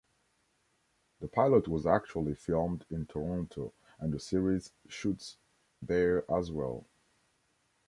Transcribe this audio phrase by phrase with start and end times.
[1.19, 5.37] The pilot was actually filmed in Toronto, and the series shoots
[5.79, 6.87] there as well.